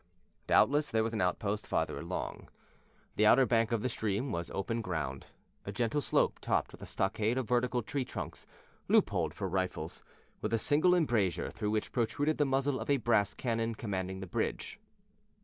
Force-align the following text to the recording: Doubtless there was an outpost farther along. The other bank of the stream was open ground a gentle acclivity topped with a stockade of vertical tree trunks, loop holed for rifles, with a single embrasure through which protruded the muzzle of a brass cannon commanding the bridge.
Doubtless 0.47 0.89
there 0.89 1.03
was 1.03 1.13
an 1.13 1.21
outpost 1.21 1.67
farther 1.67 1.99
along. 1.99 2.49
The 3.17 3.27
other 3.27 3.45
bank 3.45 3.71
of 3.71 3.83
the 3.83 3.87
stream 3.87 4.31
was 4.31 4.49
open 4.49 4.81
ground 4.81 5.27
a 5.63 5.71
gentle 5.71 6.01
acclivity 6.01 6.41
topped 6.41 6.71
with 6.71 6.81
a 6.81 6.87
stockade 6.87 7.37
of 7.37 7.47
vertical 7.47 7.83
tree 7.83 8.03
trunks, 8.03 8.47
loop 8.87 9.11
holed 9.11 9.35
for 9.35 9.47
rifles, 9.47 10.01
with 10.41 10.53
a 10.53 10.57
single 10.57 10.95
embrasure 10.95 11.51
through 11.51 11.69
which 11.69 11.91
protruded 11.91 12.39
the 12.39 12.45
muzzle 12.45 12.79
of 12.79 12.89
a 12.89 12.97
brass 12.97 13.35
cannon 13.35 13.75
commanding 13.75 14.21
the 14.21 14.25
bridge. 14.25 14.79